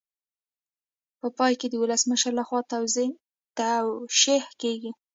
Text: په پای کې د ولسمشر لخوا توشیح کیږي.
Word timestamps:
په 1.19 1.27
پای 1.37 1.53
کې 1.59 1.67
د 1.69 1.75
ولسمشر 1.83 2.31
لخوا 2.39 2.59
توشیح 3.59 4.43
کیږي. 4.61 4.91